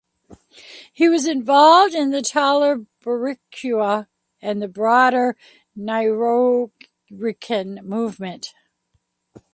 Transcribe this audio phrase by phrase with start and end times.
[0.91, 4.07] He was involved in the Taller Boricua
[4.41, 5.37] and the broader
[5.77, 8.51] Nuyorican movement.